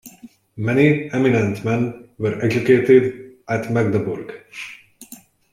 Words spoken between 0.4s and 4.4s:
Many eminent men were educated at Magdeburg.